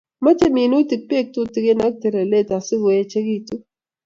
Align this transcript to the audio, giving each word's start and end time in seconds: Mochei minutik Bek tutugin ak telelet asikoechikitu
Mochei 0.23 0.53
minutik 0.57 1.01
Bek 1.11 1.27
tutugin 1.35 1.79
ak 1.87 1.95
telelet 2.01 2.49
asikoechikitu 2.57 3.55